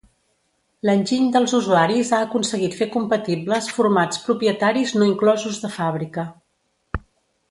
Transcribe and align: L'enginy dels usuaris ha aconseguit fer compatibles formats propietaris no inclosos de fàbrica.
L'enginy 0.89 1.27
dels 1.35 1.51
usuaris 1.57 2.13
ha 2.17 2.21
aconseguit 2.27 2.77
fer 2.79 2.87
compatibles 2.95 3.69
formats 3.75 4.23
propietaris 4.29 4.97
no 5.01 5.09
inclosos 5.11 5.63
de 5.67 5.73
fàbrica. 5.79 6.27